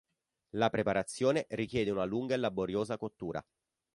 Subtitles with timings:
[0.55, 3.45] La preparazione richiede una lunga e laboriosa cottura.